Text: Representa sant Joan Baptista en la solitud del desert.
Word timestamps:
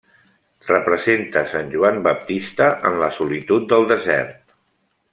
Representa 0.69 1.43
sant 1.51 1.69
Joan 1.75 2.01
Baptista 2.09 2.73
en 2.91 2.99
la 3.05 3.13
solitud 3.21 3.69
del 3.75 3.87
desert. 3.97 4.37